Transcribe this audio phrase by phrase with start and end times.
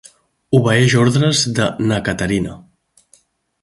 [0.59, 2.61] Obeeix ordres de na Caterina.